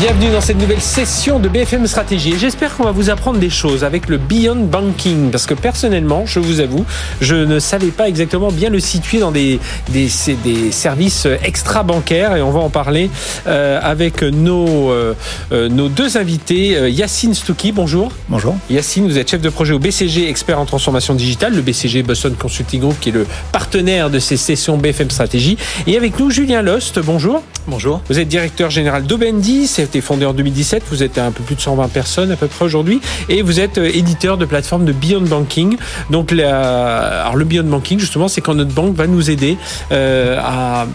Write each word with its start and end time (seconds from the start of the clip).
Bienvenue 0.00 0.30
dans 0.30 0.40
cette 0.40 0.58
nouvelle 0.58 0.80
session 0.80 1.40
de 1.40 1.48
BFM 1.48 1.84
Stratégie. 1.88 2.34
Et 2.34 2.38
j'espère 2.38 2.76
qu'on 2.76 2.84
va 2.84 2.92
vous 2.92 3.10
apprendre 3.10 3.40
des 3.40 3.50
choses 3.50 3.82
avec 3.82 4.08
le 4.08 4.16
Beyond 4.16 4.66
Banking. 4.66 5.32
Parce 5.32 5.44
que 5.44 5.54
personnellement, 5.54 6.24
je 6.24 6.38
vous 6.38 6.60
avoue, 6.60 6.84
je 7.20 7.34
ne 7.34 7.58
savais 7.58 7.88
pas 7.88 8.08
exactement 8.08 8.52
bien 8.52 8.70
le 8.70 8.78
situer 8.78 9.18
dans 9.18 9.32
des, 9.32 9.58
des, 9.88 10.08
des 10.44 10.70
services 10.70 11.26
extra-bancaires. 11.42 12.36
Et 12.36 12.42
on 12.42 12.52
va 12.52 12.60
en 12.60 12.70
parler 12.70 13.10
euh, 13.48 13.80
avec 13.82 14.22
nos, 14.22 14.92
euh, 14.92 15.14
euh, 15.50 15.68
nos 15.68 15.88
deux 15.88 16.16
invités. 16.16 16.92
Yacine 16.92 17.34
Stouki, 17.34 17.72
bonjour. 17.72 18.12
Bonjour. 18.28 18.56
Yacine, 18.70 19.08
vous 19.08 19.18
êtes 19.18 19.28
chef 19.28 19.40
de 19.40 19.50
projet 19.50 19.74
au 19.74 19.80
BCG, 19.80 20.28
expert 20.28 20.60
en 20.60 20.64
transformation 20.64 21.14
digitale. 21.14 21.56
Le 21.56 21.62
BCG 21.62 22.04
Boston 22.04 22.36
Consulting 22.38 22.82
Group, 22.82 23.00
qui 23.00 23.08
est 23.08 23.12
le 23.12 23.26
partenaire 23.50 24.10
de 24.10 24.20
ces 24.20 24.36
sessions 24.36 24.76
BFM 24.76 25.10
Stratégie. 25.10 25.58
Et 25.88 25.96
avec 25.96 26.20
nous, 26.20 26.30
Julien 26.30 26.62
Lost, 26.62 27.00
bonjour. 27.00 27.42
Bonjour. 27.66 28.00
Vous 28.08 28.18
êtes 28.18 28.28
directeur 28.28 28.70
général 28.70 29.02
d'Obendi, 29.02 29.66
été 29.88 30.00
fondé 30.02 30.26
en 30.26 30.34
2017, 30.34 30.82
vous 30.90 31.02
êtes 31.02 31.18
un 31.18 31.32
peu 31.32 31.42
plus 31.42 31.54
de 31.54 31.60
120 31.60 31.88
personnes 31.88 32.30
à 32.30 32.36
peu 32.36 32.46
près 32.46 32.64
aujourd'hui, 32.64 33.00
et 33.28 33.40
vous 33.40 33.58
êtes 33.58 33.78
euh, 33.78 33.90
éditeur 33.92 34.36
de 34.36 34.44
plateforme 34.44 34.84
de 34.84 34.92
Beyond 34.92 35.22
Banking. 35.22 35.76
Donc 36.10 36.30
le 36.30 37.44
Beyond 37.44 37.64
Banking, 37.64 37.98
justement, 37.98 38.28
c'est 38.28 38.42
quand 38.42 38.54
notre 38.54 38.72
banque 38.72 38.94
va 38.94 39.06
nous 39.06 39.30
aider 39.30 39.56
euh, 39.90 40.38
à 40.40 40.86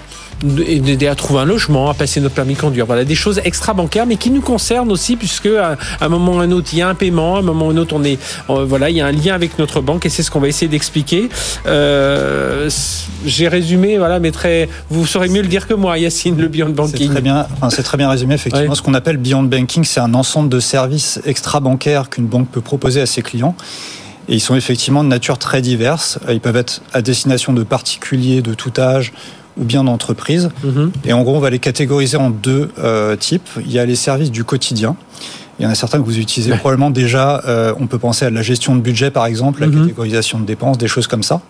aider 0.67 1.07
à 1.07 1.15
trouver 1.15 1.41
un 1.41 1.45
logement, 1.45 1.89
à 1.89 1.93
passer 1.93 2.20
notre 2.20 2.35
permis 2.35 2.53
de 2.55 2.59
conduire. 2.59 2.85
Voilà, 2.85 3.05
des 3.05 3.15
choses 3.15 3.41
extra 3.43 3.73
bancaires, 3.73 4.05
mais 4.05 4.17
qui 4.17 4.29
nous 4.29 4.41
concernent 4.41 4.91
aussi, 4.91 5.16
puisque 5.16 5.47
à 5.47 5.77
un 6.02 6.09
moment 6.09 6.35
ou 6.35 6.39
à 6.39 6.43
un 6.43 6.52
autre, 6.52 6.69
il 6.73 6.79
y 6.79 6.81
a 6.81 6.89
un 6.89 6.95
paiement, 6.95 7.35
à 7.35 7.39
un 7.39 7.41
moment 7.41 7.67
ou 7.67 7.69
à 7.69 7.73
un 7.73 7.77
autre, 7.77 7.95
on 7.95 8.03
est, 8.03 8.19
voilà, 8.47 8.89
il 8.89 8.97
y 8.97 9.02
a 9.02 9.05
un 9.05 9.11
lien 9.11 9.33
avec 9.33 9.57
notre 9.59 9.81
banque, 9.81 10.05
et 10.05 10.09
c'est 10.09 10.23
ce 10.23 10.31
qu'on 10.31 10.39
va 10.39 10.47
essayer 10.47 10.67
d'expliquer. 10.67 11.30
Euh, 11.66 12.69
J'ai 13.25 13.47
résumé, 13.47 13.97
voilà, 13.97 14.19
mais 14.19 14.31
très, 14.31 14.69
vous 14.89 15.05
saurez 15.05 15.30
mieux 15.30 15.41
le 15.41 15.47
dire 15.47 15.67
que 15.67 15.73
moi, 15.73 15.97
Yacine, 15.97 16.38
le 16.38 16.47
Beyond 16.47 16.69
Banking. 16.69 16.97
C'est 16.97 17.14
très 17.14 17.21
bien, 17.21 17.47
enfin, 17.53 17.69
c'est 17.69 17.83
très 17.83 17.97
bien 17.97 18.09
résumé. 18.09 18.36
Effectivement, 18.36 18.75
ce 18.75 18.81
qu'on 18.81 18.94
appelle 18.94 19.17
Beyond 19.17 19.44
Banking, 19.44 19.83
c'est 19.83 19.99
un 19.99 20.14
ensemble 20.14 20.49
de 20.49 20.59
services 20.59 21.19
extra 21.25 21.59
bancaires 21.59 22.09
qu'une 22.09 22.27
banque 22.27 22.49
peut 22.49 22.61
proposer 22.61 23.02
à 23.02 23.05
ses 23.05 23.21
clients. 23.21 23.55
Et 24.30 24.36
ils 24.36 24.39
sont 24.41 24.55
effectivement 24.55 25.03
de 25.03 25.09
nature 25.09 25.38
très 25.38 25.61
diverse. 25.61 26.17
Ils 26.30 26.39
peuvent 26.39 26.55
être 26.55 26.81
à 26.94 27.02
destination 27.02 27.52
de 27.52 27.64
particuliers 27.64 28.41
de 28.41 28.53
tout 28.53 28.71
âge, 28.77 29.11
ou 29.57 29.63
bien 29.63 29.83
d'entreprise. 29.83 30.49
Mhm. 30.63 30.91
Et 31.05 31.13
en 31.13 31.23
gros, 31.23 31.35
on 31.35 31.39
va 31.39 31.49
les 31.49 31.59
catégoriser 31.59 32.17
en 32.17 32.29
deux 32.29 32.69
euh, 32.79 33.15
types. 33.15 33.49
Il 33.59 33.71
y 33.71 33.79
a 33.79 33.85
les 33.85 33.95
services 33.95 34.31
du 34.31 34.43
quotidien. 34.43 34.95
Il 35.59 35.63
y 35.63 35.67
en 35.67 35.69
a 35.69 35.75
certains 35.75 35.99
que 35.99 36.05
vous 36.05 36.17
utilisez 36.17 36.51
probablement 36.55 36.89
déjà. 36.89 37.43
Euh, 37.47 37.73
on 37.79 37.87
peut 37.87 37.99
penser 37.99 38.25
à 38.25 38.29
la 38.29 38.41
gestion 38.41 38.75
de 38.75 38.81
budget, 38.81 39.11
par 39.11 39.25
exemple, 39.25 39.61
la 39.61 39.67
mhm. 39.67 39.81
catégorisation 39.81 40.39
de 40.39 40.45
dépenses, 40.45 40.77
des 40.77 40.87
choses 40.87 41.07
comme 41.07 41.23
ça. 41.23 41.41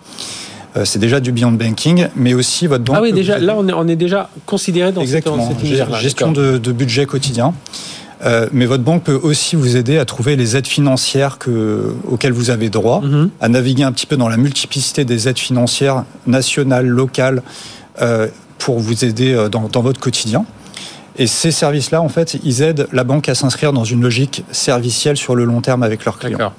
Euh, 0.76 0.84
c'est 0.84 0.98
déjà 0.98 1.20
du 1.20 1.32
beyond 1.32 1.52
banking, 1.52 2.08
mais 2.16 2.34
aussi 2.34 2.66
votre 2.66 2.84
banque. 2.84 2.96
Ah 2.98 3.02
oui, 3.02 3.12
déjà, 3.12 3.38
là, 3.38 3.54
on 3.56 3.66
est, 3.68 3.72
on 3.72 3.86
est 3.86 3.96
déjà 3.96 4.28
considéré 4.44 4.92
dans 4.92 5.00
Exactement, 5.00 5.48
cette, 5.48 5.66
cette 5.66 5.94
gestion 5.96 6.32
de, 6.32 6.58
de, 6.58 6.72
budget 6.72 7.06
quotidien. 7.06 7.54
Euh, 8.24 8.48
mais 8.52 8.66
votre 8.66 8.82
banque 8.82 9.04
peut 9.04 9.18
aussi 9.22 9.54
vous 9.54 9.76
aider 9.76 9.98
à 9.98 10.04
trouver 10.04 10.34
les 10.36 10.56
aides 10.56 10.66
financières 10.66 11.38
que, 11.38 11.94
auxquelles 12.10 12.32
vous 12.32 12.50
avez 12.50 12.70
droit, 12.70 13.02
mhm. 13.02 13.30
à 13.40 13.48
naviguer 13.48 13.84
un 13.84 13.92
petit 13.92 14.06
peu 14.06 14.16
dans 14.16 14.28
la 14.28 14.36
multiplicité 14.36 15.04
des 15.04 15.28
aides 15.28 15.38
financières 15.38 16.04
nationales, 16.26 16.86
locales, 16.86 17.42
pour 18.64 18.78
vous 18.78 19.04
aider 19.04 19.34
euh, 19.34 19.48
dans, 19.48 19.82
votre 19.82 20.00
quotidien. 20.00 20.44
Et 21.16 21.26
ces 21.26 21.50
services-là, 21.50 22.00
en 22.00 22.08
fait, 22.08 22.38
ils 22.42 22.62
aident 22.62 22.88
la 22.92 23.04
banque 23.04 23.28
à 23.28 23.34
s'inscrire 23.34 23.72
dans 23.72 23.84
une 23.84 24.02
logique 24.02 24.44
servicielle 24.50 25.16
sur 25.16 25.36
le 25.36 25.44
long 25.44 25.60
terme 25.60 25.82
avec 25.82 26.04
leurs 26.04 26.18
clients. 26.18 26.52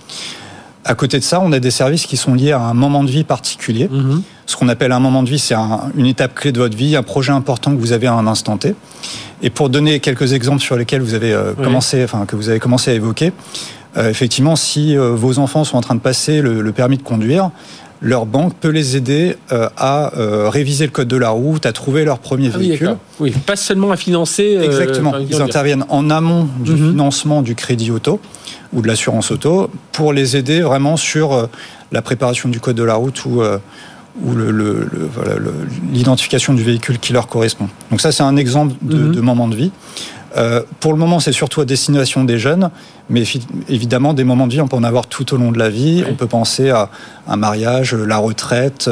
À 0.86 0.94
côté 0.94 1.17
de 1.17 1.23
ça, 1.23 1.41
on 1.41 1.52
a 1.52 1.59
des 1.59 1.72
services 1.72 2.06
qui 2.06 2.16
sont 2.16 2.36
liés 2.36 2.52
à 2.52 2.59
un 2.59 2.75
moment 2.75 3.03
de 3.03 3.09
vie 3.09 3.23
particulier. 3.23 3.89
Mhm. 3.91 4.22
Ce 4.45 4.56
qu'on 4.56 4.69
appelle 4.69 4.91
un 4.91 5.00
moment 5.00 5.23
de 5.23 5.30
vie, 5.30 5.39
c'est 5.39 5.56
une 5.97 6.06
étape 6.06 6.36
clé 6.36 6.52
de 6.52 6.59
votre 6.59 6.78
vie, 6.78 6.96
un 6.96 7.01
projet 7.01 7.31
important 7.31 7.72
que 7.72 7.79
vous 7.79 7.91
avez 7.91 8.06
à 8.06 8.13
un 8.13 8.28
instant 8.28 8.57
T. 8.57 8.75
Et 9.41 9.50
pour 9.50 9.69
donner 9.69 10.00
quelques 10.00 10.34
exemples 10.34 10.62
sur 10.62 10.78
lesquels 10.78 11.02
vous 11.02 11.16
avez 11.16 11.34
euh, 11.34 11.53
commencé, 11.53 12.03
enfin 12.03 12.28
que 12.28 12.35
vous 12.35 12.50
avez 12.50 12.59
commencé 12.59 12.91
à 12.91 12.94
évoquer, 12.94 13.34
effectivement, 13.97 14.57
si 14.57 14.97
vos 14.97 15.40
enfants 15.40 15.63
sont 15.63 15.78
en 15.78 15.81
train 15.81 15.96
de 15.96 16.02
passer 16.02 16.41
le 16.41 16.72
permis 16.73 16.97
de 16.97 17.02
conduire, 17.02 17.50
leur 18.01 18.25
banque 18.25 18.53
peut 18.56 18.69
les 18.69 18.97
aider 18.97 19.35
euh, 19.51 19.69
à 19.78 20.17
euh, 20.17 20.50
réviser 20.50 20.85
le 20.85 20.91
code 20.91 21.07
de 21.07 21.17
la 21.17 21.29
route, 21.29 21.66
à 21.66 21.72
trouver 21.72 22.06
leur 22.06 22.19
premier 22.19 22.51
ah 22.53 22.57
véhicule. 22.57 22.97
Oui, 23.19 23.31
pas 23.31 23.56
seulement 23.56 23.91
à 23.91 23.97
financer. 23.97 24.56
Euh, 24.57 24.63
Exactement. 24.63 25.13
Ils 25.17 25.41
interviennent 25.41 25.85
en 25.89 26.09
amont 26.09 26.47
du 26.59 26.72
mhm. 26.72 26.91
financement 26.91 27.41
du 27.41 27.55
crédit 27.55 27.91
auto 27.91 28.19
ou 28.73 28.81
de 28.81 28.88
l'assurance 28.88 29.31
auto 29.31 29.69
pour 29.91 30.13
les 30.13 30.35
aider 30.35 30.61
vraiment 30.61 30.97
sur 30.97 31.47
la 31.91 32.01
préparation 32.01 32.50
du 32.50 32.59
code 32.59 32.75
de 32.75 32.84
la 32.84 32.95
route 32.95 33.25
ou 33.25 33.41
ou 34.23 34.34
l'identification 35.91 36.53
du 36.53 36.63
véhicule 36.63 37.00
qui 37.00 37.11
leur 37.11 37.28
correspond. 37.28 37.67
Donc 37.91 38.00
ça, 38.00 38.13
c'est 38.13 38.23
un 38.23 38.38
exemple 38.38 38.73
de, 38.81 38.97
mhm. 38.97 39.16
de 39.16 39.22
moment 39.22 39.47
de 39.50 39.55
vie. 39.55 39.72
Euh, 40.38 40.62
pour 40.79 40.94
le 40.94 41.00
moment, 41.00 41.19
c'est 41.19 41.31
surtout 41.31 41.62
à 41.62 41.66
destination 41.66 42.23
des 42.23 42.38
jeunes, 42.38 42.69
mais 43.09 43.23
évidemment, 43.69 44.13
des 44.13 44.23
moments 44.23 44.47
de 44.47 44.53
vie, 44.53 44.62
on 44.62 44.68
peut 44.68 44.75
en 44.75 44.84
avoir 44.84 45.07
tout 45.07 45.34
au 45.34 45.38
long 45.38 45.51
de 45.51 45.59
la 45.59 45.69
vie. 45.69 46.03
On 46.09 46.16
peut 46.16 46.28
penser 46.28 46.69
à 46.69 46.90
un 47.28 47.38
mariage, 47.38 47.94
la 47.94 48.18
retraite, 48.18 48.90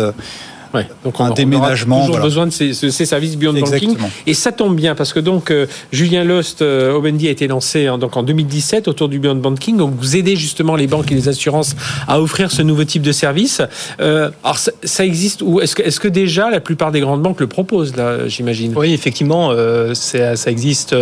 Ouais, 0.74 0.88
donc 1.04 1.20
un 1.20 1.30
déménagement. 1.32 2.08
toujours 2.08 2.22
besoin 2.22 2.48
de 2.48 2.52
ces, 2.52 2.74
services 2.74 3.38
Beyond 3.38 3.54
Banking. 3.54 3.96
Et 4.26 4.34
ça 4.34 4.52
tombe 4.52 4.76
bien 4.76 4.96
parce 4.96 5.14
que 5.14 5.20
donc 5.20 5.52
euh, 5.52 5.68
Julien 5.92 6.24
Lost, 6.24 6.62
euh, 6.64 6.94
Obendi 6.94 7.28
a 7.28 7.32
été 7.32 7.48
lancé 7.48 7.90
en, 7.90 8.00
donc 8.00 8.18
en 8.18 8.24
2017 8.24 8.88
autour 8.88 9.08
du 9.08 9.20
Beyond 9.20 9.36
Banking. 9.36 9.78
Donc 9.78 9.94
vous 9.96 10.16
aidez 10.16 10.36
justement 10.36 10.76
les 10.76 10.88
banques 10.88 11.12
et 11.12 11.16
les 11.16 11.30
assurances 11.30 11.76
à 12.08 12.20
offrir 12.20 12.50
ce 12.52 12.64
nouveau 12.64 12.86
type 12.86 13.04
de 13.04 13.12
service. 13.12 13.62
Euh, 14.02 14.32
alors 14.44 14.58
ça, 14.58 15.06
existe 15.06 15.44
ou 15.44 15.62
est-ce 15.62 15.76
que, 15.76 15.84
est-ce 15.84 16.00
que 16.00 16.08
déjà 16.08 16.50
la 16.50 16.60
plupart 16.60 16.92
des 16.92 17.02
grandes 17.02 17.22
banques 17.22 17.40
le 17.40 17.48
proposent 17.48 17.96
là, 17.96 18.28
j'imagine? 18.28 18.74
Oui, 18.76 18.94
effectivement, 18.94 19.50
euh, 19.52 19.94
ça 19.94 20.50
existe 20.50 20.96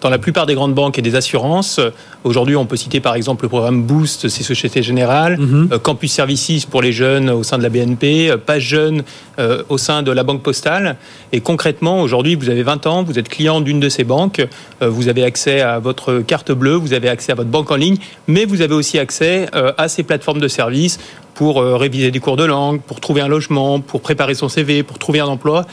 dans 0.00 0.10
la 0.10 0.18
plupart 0.18 0.46
des 0.46 0.54
grandes 0.54 0.74
banques 0.74 0.98
et 0.98 1.02
des 1.02 1.16
assurances. 1.16 1.80
Aujourd'hui, 2.26 2.56
on 2.56 2.66
peut 2.66 2.76
citer 2.76 2.98
par 2.98 3.14
exemple 3.14 3.44
le 3.44 3.48
programme 3.48 3.84
Boost, 3.84 4.28
c'est 4.28 4.42
Société 4.42 4.82
Générale, 4.82 5.38
mhm. 5.38 5.78
Campus 5.80 6.12
Services 6.12 6.66
pour 6.66 6.82
les 6.82 6.90
jeunes 6.90 7.30
au 7.30 7.44
sein 7.44 7.56
de 7.56 7.62
la 7.62 7.68
BNP, 7.68 8.34
Pas 8.44 8.58
Jeunes 8.58 9.04
euh, 9.38 9.62
au 9.68 9.78
sein 9.78 10.02
de 10.02 10.10
la 10.10 10.24
banque 10.24 10.42
postale. 10.42 10.96
Et 11.30 11.40
concrètement, 11.40 12.00
aujourd'hui, 12.00 12.34
vous 12.34 12.50
avez 12.50 12.64
20 12.64 12.88
ans, 12.88 13.04
vous 13.04 13.20
êtes 13.20 13.28
client 13.28 13.60
d'une 13.60 13.78
de 13.78 13.88
ces 13.88 14.02
banques, 14.02 14.44
euh, 14.82 14.88
vous 14.88 15.08
avez 15.08 15.22
accès 15.22 15.60
à 15.60 15.78
votre 15.78 16.18
carte 16.18 16.50
bleue, 16.50 16.74
vous 16.74 16.94
avez 16.94 17.08
accès 17.08 17.30
à 17.30 17.36
votre 17.36 17.48
banque 17.48 17.70
en 17.70 17.76
ligne, 17.76 17.98
mais 18.26 18.44
vous 18.44 18.60
avez 18.60 18.74
aussi 18.74 18.98
accès 18.98 19.46
euh, 19.54 19.70
à 19.78 19.86
ces 19.86 20.02
plateformes 20.02 20.40
de 20.40 20.48
services 20.48 20.98
pour 21.34 21.62
réviser 21.62 22.10
des 22.10 22.18
cours 22.18 22.36
de 22.36 22.44
langue, 22.44 22.80
pour 22.80 22.98
trouver 22.98 23.20
un 23.20 23.28
logement, 23.28 23.78
pour 23.78 24.00
préparer 24.00 24.34
son 24.34 24.48
CV, 24.48 24.82
pour 24.82 24.98
trouver 24.98 25.20
un 25.20 25.26
emploi. 25.26 25.64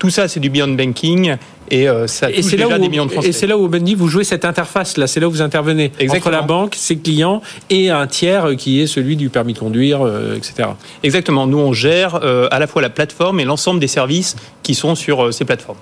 Tout 0.00 0.08
ça, 0.08 0.28
c'est 0.28 0.40
du 0.40 0.48
beyond 0.48 0.68
banking 0.68 1.36
et 1.70 1.88
euh, 1.88 2.06
ça 2.06 2.28
touche 2.28 2.44
déjà 2.46 2.78
des 2.78 2.88
millions 2.88 3.06
de 3.06 3.12
Français. 3.12 3.28
Et 3.28 3.32
c'est 3.32 3.46
là 3.46 3.56
où, 3.56 3.68
Bendy, 3.68 3.94
vous 3.94 4.08
jouez 4.08 4.24
cette 4.24 4.44
interface, 4.44 4.96
là, 4.96 5.06
c'est 5.06 5.20
là 5.20 5.28
où 5.28 5.30
vous 5.30 5.42
intervenez 5.42 5.92
entre 6.08 6.30
la 6.30 6.42
banque, 6.42 6.74
ses 6.76 6.96
clients 6.96 7.42
et 7.68 7.90
un 7.90 8.06
tiers 8.06 8.56
qui 8.56 8.80
est 8.80 8.86
celui 8.86 9.16
du 9.16 9.28
permis 9.28 9.52
de 9.52 9.58
conduire, 9.58 10.04
euh, 10.04 10.36
etc. 10.36 10.70
Exactement. 11.02 11.46
Nous, 11.46 11.58
on 11.58 11.72
gère 11.72 12.20
euh, 12.22 12.48
à 12.50 12.58
la 12.58 12.66
fois 12.66 12.82
la 12.82 12.90
plateforme 12.90 13.40
et 13.40 13.44
l'ensemble 13.44 13.80
des 13.80 13.88
services 13.88 14.36
qui 14.62 14.74
sont 14.74 14.94
sur 14.94 15.32
ces 15.32 15.44
plateformes. 15.44 15.78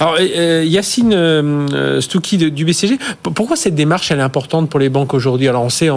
Alors, 0.00 0.20
Yacine 0.20 2.00
Stouki 2.00 2.36
du 2.36 2.64
BCG, 2.64 2.98
pourquoi 3.22 3.56
cette 3.56 3.74
démarche 3.74 4.10
elle 4.10 4.18
est 4.18 4.22
importante 4.22 4.68
pour 4.68 4.80
les 4.80 4.88
banques 4.88 5.14
aujourd'hui? 5.14 5.48
Alors, 5.48 5.62
on 5.62 5.70
sait, 5.70 5.88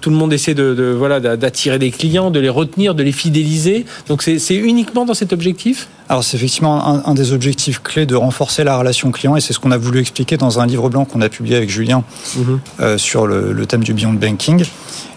tout 0.00 0.10
le 0.10 0.16
monde 0.16 0.32
essaie 0.32 0.54
de, 0.54 0.94
voilà 0.96 1.20
d'attirer 1.20 1.78
des 1.78 1.90
clients, 1.90 2.30
de 2.30 2.40
les 2.40 2.48
retenir, 2.48 2.94
de 2.94 3.02
les 3.02 3.12
fidéliser. 3.12 3.86
Donc, 4.08 4.22
c'est 4.22 4.54
uniquement 4.54 5.04
dans 5.04 5.14
cet 5.14 5.32
objectif? 5.32 5.88
Alors, 6.08 6.24
c'est 6.24 6.36
effectivement 6.36 6.86
un, 6.86 7.02
un, 7.06 7.14
des 7.14 7.32
objectifs 7.32 7.80
clés 7.82 8.06
de 8.06 8.16
renforcer 8.16 8.64
la 8.64 8.76
relation 8.82 9.10
client 9.10 9.36
et 9.36 9.40
c'est 9.40 9.52
ce 9.52 9.58
qu'on 9.58 9.70
a 9.70 9.76
voulu 9.78 10.00
expliquer 10.00 10.36
dans 10.36 10.60
un 10.60 10.66
livre 10.66 10.88
blanc 10.88 11.04
qu'on 11.04 11.20
a 11.20 11.28
publié 11.28 11.56
avec 11.56 11.70
Julien 11.70 12.04
mhm. 12.36 12.60
euh, 12.80 12.98
sur 12.98 13.26
le, 13.26 13.66
thème 13.66 13.82
du 13.82 13.94
beyond 13.94 14.12
banking. 14.12 14.64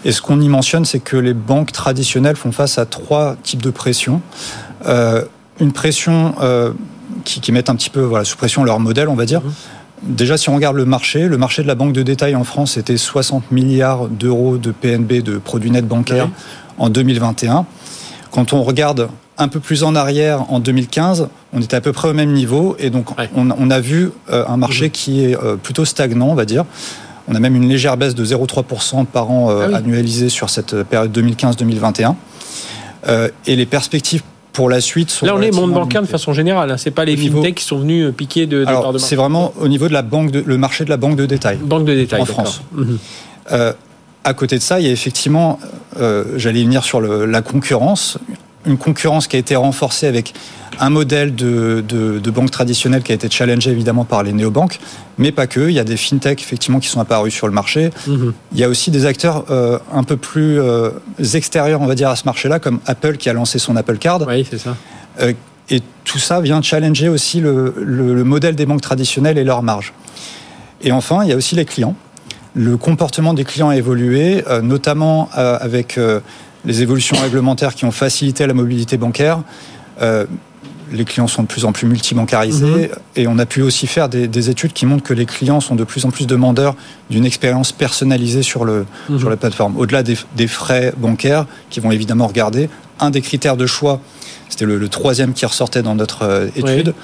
Et 0.04 0.12
ce 0.12 0.22
qu'on 0.22 0.40
y 0.40 0.48
mentionne, 0.48 0.84
c'est 0.84 1.00
que 1.00 1.16
les 1.16 1.34
banques 1.34 1.72
traditionnelles 1.72 2.36
font 2.36 2.52
face 2.52 2.78
à 2.78 2.86
trois 2.86 3.36
types 3.42 3.62
de 3.62 3.70
pression. 3.70 4.20
Euh, 4.86 5.24
une 5.60 5.72
pression 5.72 6.34
euh, 6.40 6.72
qui, 7.24 7.40
qui 7.40 7.52
met 7.52 7.68
un 7.68 7.76
petit 7.76 7.90
peu 7.90 8.00
voilà, 8.00 8.24
sous 8.24 8.36
pression 8.36 8.64
leur 8.64 8.80
modèle, 8.80 9.08
on 9.08 9.14
va 9.14 9.26
dire. 9.26 9.42
Mhm. 9.42 9.52
Déjà, 10.02 10.36
si 10.36 10.48
on 10.48 10.54
regarde 10.54 10.76
le 10.76 10.84
marché, 10.84 11.26
le 11.26 11.38
marché 11.38 11.62
de 11.62 11.66
la 11.66 11.74
banque 11.74 11.92
de 11.92 12.02
détail 12.02 12.36
en 12.36 12.44
France, 12.44 12.72
c'était 12.72 12.98
60 12.98 13.50
milliards 13.50 14.08
d'euros 14.08 14.58
de 14.58 14.70
PNB, 14.70 15.22
de 15.22 15.38
produits 15.38 15.70
nets 15.70 15.86
bancaires, 15.86 16.28
en 16.78 16.90
2021. 16.90 17.64
Quand 18.30 18.52
on 18.52 18.62
regarde 18.62 19.08
un 19.38 19.48
peu 19.48 19.60
plus 19.60 19.84
en 19.84 19.94
arrière, 19.94 20.50
en 20.50 20.60
2015, 20.60 21.28
on 21.52 21.60
était 21.60 21.76
à 21.76 21.80
peu 21.80 21.92
près 21.92 22.08
au 22.08 22.14
même 22.14 22.32
niveau. 22.32 22.76
Et 22.78 22.90
donc, 22.90 23.08
on, 23.34 23.70
a 23.70 23.80
vu 23.80 24.10
euh, 24.30 24.44
un 24.48 24.56
marché 24.56 24.86
mhm. 24.86 24.90
qui 24.90 25.24
est 25.24 25.36
euh, 25.36 25.56
plutôt 25.56 25.84
stagnant, 25.84 26.28
on 26.28 26.34
va 26.34 26.44
dire. 26.44 26.64
On 27.28 27.34
a 27.34 27.40
même 27.40 27.56
une 27.56 27.68
légère 27.68 27.96
baisse 27.96 28.14
de 28.14 28.24
0,3% 28.24 29.04
par 29.06 29.30
an 29.30 29.50
euh, 29.50 29.68
ah 29.72 29.78
annualisée 29.78 30.28
sur 30.28 30.48
cette 30.48 30.82
période 30.84 31.16
2015-2021. 31.16 32.14
et 33.46 33.56
les 33.56 33.66
perspectives 33.66 34.22
pour 34.52 34.70
la 34.70 34.80
suite 34.80 35.10
sont 35.10 35.26
Là, 35.26 35.34
on 35.34 35.42
est 35.42 35.50
monde 35.50 35.72
bancaire 35.72 36.00
de 36.00 36.06
façon 36.06 36.32
générale. 36.32 36.70
Hein. 36.70 36.76
C'est 36.78 36.90
pas 36.90 37.04
les 37.04 37.16
fintechs 37.16 37.56
qui 37.56 37.64
sont 37.64 37.78
venus 37.78 38.12
piquer 38.16 38.46
de. 38.46 38.64
Alors, 38.64 38.98
c'est 38.98 39.16
vraiment 39.16 39.52
au 39.60 39.68
niveau 39.68 39.88
de 39.88 39.92
la 39.92 40.02
banque, 40.02 40.30
de, 40.30 40.42
le 40.46 40.56
marché 40.56 40.84
de 40.84 40.90
la 40.90 40.96
banque 40.96 41.16
de 41.16 41.26
détail. 41.26 41.58
Banque 41.58 41.84
de 41.84 41.94
détail 41.94 42.22
en 42.22 42.24
France. 42.24 42.62
Mhm. 42.72 42.98
à 44.24 44.34
côté 44.34 44.56
de 44.56 44.62
ça, 44.62 44.80
il 44.80 44.86
y 44.86 44.88
a 44.88 44.92
effectivement 44.92 45.58
j'allais 46.36 46.62
venir 46.62 46.84
sur 46.84 47.00
la 47.00 47.42
concurrence, 47.42 48.18
une 48.66 48.78
concurrence 48.78 49.26
qui 49.28 49.36
a 49.36 49.38
été 49.38 49.56
renforcée 49.56 50.06
avec 50.06 50.34
un 50.80 50.90
modèle 50.90 51.34
de, 51.34 51.82
de, 51.86 52.30
banque 52.30 52.50
traditionnelle 52.50 53.02
qui 53.02 53.12
a 53.12 53.14
été 53.14 53.30
challengé 53.30 53.70
évidemment 53.70 54.04
par 54.04 54.22
les 54.22 54.32
néobanques, 54.32 54.78
mais 55.18 55.32
pas 55.32 55.46
que. 55.46 55.68
Il 55.68 55.72
y 55.72 55.78
a 55.78 55.84
des 55.84 55.96
fintechs 55.96 56.40
effectivement 56.40 56.80
qui 56.80 56.88
sont 56.88 57.00
apparus 57.00 57.34
sur 57.34 57.46
le 57.46 57.52
marché. 57.52 57.90
Mhm. 58.06 58.34
Il 58.52 58.58
y 58.58 58.64
a 58.64 58.68
aussi 58.68 58.90
des 58.90 59.06
acteurs 59.06 59.44
euh, 59.50 59.78
un 59.92 60.02
peu 60.02 60.16
plus 60.16 60.60
euh, 60.60 60.90
extérieurs, 61.34 61.80
on 61.80 61.86
va 61.86 61.94
dire, 61.94 62.10
à 62.10 62.16
ce 62.16 62.24
marché-là, 62.24 62.58
comme 62.58 62.80
Apple 62.86 63.16
qui 63.16 63.30
a 63.30 63.32
lancé 63.32 63.58
son 63.58 63.76
Apple 63.76 63.96
Card. 63.98 64.26
Oui, 64.26 64.46
c'est 64.48 64.58
ça. 64.58 64.76
Euh, 65.20 65.32
et 65.70 65.80
tout 66.04 66.18
ça 66.18 66.40
vient 66.40 66.62
challenger 66.62 67.08
aussi 67.08 67.40
le, 67.40 67.74
le, 67.76 68.22
modèle 68.22 68.54
des 68.54 68.66
banques 68.66 68.82
traditionnelles 68.82 69.38
et 69.38 69.44
leurs 69.44 69.62
marges. 69.62 69.94
Et 70.82 70.92
enfin, 70.92 71.24
il 71.24 71.30
y 71.30 71.32
a 71.32 71.36
aussi 71.36 71.56
les 71.56 71.64
clients. 71.64 71.96
Le 72.54 72.76
comportement 72.76 73.34
des 73.34 73.44
clients 73.44 73.70
a 73.70 73.76
évolué, 73.76 74.44
notamment 74.62 75.28
avec 75.34 75.98
les 76.66 76.82
évolutions 76.82 77.16
réglementaires 77.16 77.74
qui 77.74 77.84
ont 77.84 77.92
facilité 77.92 78.46
la 78.46 78.54
mobilité 78.54 78.96
bancaire 78.96 79.42
les 80.92 81.04
clients 81.04 81.26
sont 81.26 81.42
de 81.42 81.48
plus 81.48 81.64
en 81.64 81.72
plus 81.72 81.86
multibancarisés 81.86 82.64
mhm. 82.64 82.88
et 83.16 83.26
on 83.26 83.38
a 83.38 83.46
pu 83.46 83.62
aussi 83.62 83.86
faire 83.86 84.08
des, 84.08 84.50
études 84.50 84.72
qui 84.72 84.86
montrent 84.86 85.02
que 85.02 85.14
les 85.14 85.26
clients 85.26 85.60
sont 85.60 85.74
de 85.74 85.84
plus 85.84 86.04
en 86.04 86.10
plus 86.10 86.26
demandeurs 86.26 86.76
d'une 87.10 87.24
expérience 87.24 87.72
personnalisée 87.72 88.42
sur, 88.42 88.64
le, 88.64 88.86
mhm. 89.08 89.18
sur 89.18 89.30
la 89.30 89.36
plateforme. 89.36 89.76
Au-delà 89.76 90.02
des, 90.02 90.46
frais 90.46 90.92
bancaires 90.96 91.46
qui 91.70 91.80
vont 91.80 91.90
évidemment 91.90 92.26
regarder, 92.26 92.68
un 93.00 93.10
des 93.10 93.20
critères 93.20 93.56
de 93.56 93.66
choix, 93.66 94.00
c'était 94.48 94.64
le, 94.64 94.88
troisième 94.88 95.32
qui 95.32 95.44
ressortait 95.44 95.82
dans 95.82 95.94
notre 95.94 96.22
euh, 96.22 96.48
étude, 96.54 96.94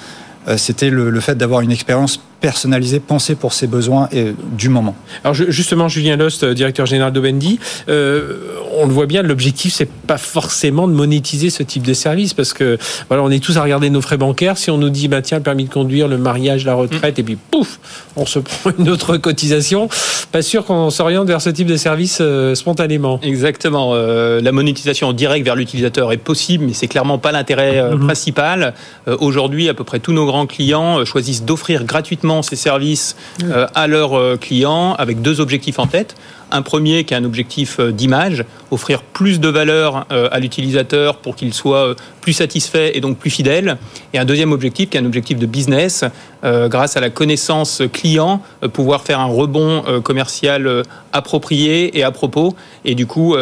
euh, 0.47 0.57
c'était 0.57 0.89
le, 0.89 1.19
fait 1.19 1.35
d'avoir 1.35 1.61
une 1.61 1.71
expérience 1.71 2.21
personnalisée, 2.43 2.99
pensée 2.99 3.35
pour 3.35 3.53
ses 3.53 3.67
besoins 3.67 4.09
et 4.11 4.33
du 4.57 4.67
moment. 4.67 4.95
Alors 5.23 5.33
justement, 5.33 5.87
Julien 5.87 6.17
Lost, 6.17 6.43
euh, 6.43 6.53
directeur 6.53 6.85
général 6.85 7.13
d'Obendi, 7.13 7.57
euh, 7.87 8.57
on 8.77 8.85
le 8.85 8.91
voit 8.91 9.05
bien, 9.05 9.21
l'objectif 9.21 9.73
c'est 9.73 9.89
pas 9.89 10.17
forcément 10.17 10.87
de 10.89 10.93
monétiser 10.93 11.49
ce 11.49 11.63
type 11.63 11.83
de 11.83 11.93
service 11.93 12.33
parce 12.33 12.51
que 12.53 12.77
voilà, 13.07 13.23
on 13.23 13.31
est 13.31 13.41
tous 13.41 13.57
à 13.57 13.63
regarder 13.63 13.89
nos 13.89 14.01
frais 14.01 14.17
bancaires. 14.17 14.57
Si 14.57 14.69
on 14.69 14.77
nous 14.77 14.89
dit 14.89 15.07
bah 15.07 15.21
tiens 15.21 15.37
le 15.37 15.43
permis 15.43 15.63
de 15.63 15.73
conduire, 15.73 16.09
le 16.09 16.17
mariage, 16.17 16.65
la 16.65 16.75
retraite, 16.75 17.17
et 17.17 17.23
puis 17.23 17.37
pouf, 17.37 17.79
on 18.17 18.25
se 18.25 18.39
prend 18.61 18.71
une 18.77 18.89
autre 18.89 19.15
cotisation. 19.15 19.87
Pas 20.33 20.41
sûr 20.41 20.65
qu'on 20.65 20.89
s'oriente 20.89 21.27
vers 21.27 21.41
ce 21.41 21.49
type 21.49 21.67
de 21.67 21.77
service 21.77 22.21
spontanément. 22.55 23.19
Exactement. 23.23 23.93
la 23.95 24.51
monétisation 24.51 25.09
en 25.09 25.13
direct 25.13 25.45
vers 25.45 25.55
l'utilisateur 25.55 26.11
est 26.11 26.17
possible, 26.17 26.65
mais 26.65 26.73
c'est 26.73 26.87
clairement 26.87 27.19
pas 27.19 27.31
l'intérêt 27.31 27.91
mhm. 27.91 28.05
principal. 28.05 28.73
Aujourd'hui, 29.07 29.69
à 29.69 29.73
peu 29.73 29.83
près 29.83 29.99
tous 29.99 30.11
nos 30.11 30.25
grands 30.25 30.47
clients 30.47 30.99
euh, 30.99 31.05
choisissent 31.05 31.43
d'offrir 31.43 31.83
gratuitement 31.83 32.32
ces 32.41 32.55
services 32.55 33.15
euh, 33.43 33.67
à 33.75 33.87
leurs 33.87 34.17
euh, 34.17 34.37
clients 34.37 34.93
avec 34.93 35.21
deux 35.21 35.39
objectifs 35.39 35.79
en 35.79 35.87
tête. 35.87 36.15
Un 36.51 36.61
premier 36.61 37.03
qui 37.03 37.13
est 37.13 37.17
un 37.17 37.23
objectif 37.23 37.79
d'image, 37.79 38.45
offrir 38.69 39.01
plus 39.01 39.39
de 39.39 39.47
valeur 39.49 40.05
à 40.11 40.39
l'utilisateur 40.39 41.17
pour 41.17 41.35
qu'il 41.35 41.51
soit 41.51 41.95
plus 42.21 42.33
satisfait 42.33 42.95
et 42.95 43.01
donc 43.01 43.17
plus 43.17 43.31
fidèle. 43.31 43.77
Et 44.13 44.19
un 44.19 44.25
deuxième 44.25 44.51
objectif 44.51 44.91
qui 44.91 44.97
est 44.97 44.99
un 44.99 45.05
objectif 45.05 45.39
de 45.39 45.47
business, 45.47 46.05
grâce 46.43 46.95
à 46.95 46.99
la 46.99 47.09
connaissance 47.09 47.81
client, 47.91 48.39
pouvoir 48.71 49.01
faire 49.01 49.19
un 49.19 49.25
rebond 49.25 49.81
commercial 50.03 50.83
approprié 51.11 51.97
et 51.97 52.03
à 52.03 52.11
propos, 52.11 52.55
et 52.85 52.93
du 52.93 53.07
coup 53.07 53.35